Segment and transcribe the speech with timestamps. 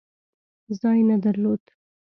[0.79, 1.63] ځای نه درلود.